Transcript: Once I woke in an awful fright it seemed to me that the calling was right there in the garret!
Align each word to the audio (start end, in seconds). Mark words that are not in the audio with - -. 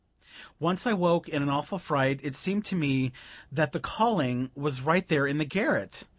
Once 0.59 0.87
I 0.87 0.93
woke 0.93 1.29
in 1.29 1.43
an 1.43 1.49
awful 1.49 1.77
fright 1.77 2.19
it 2.23 2.35
seemed 2.35 2.65
to 2.65 2.75
me 2.75 3.11
that 3.51 3.71
the 3.71 3.79
calling 3.79 4.49
was 4.55 4.81
right 4.81 5.07
there 5.07 5.27
in 5.27 5.37
the 5.37 5.45
garret! 5.45 6.05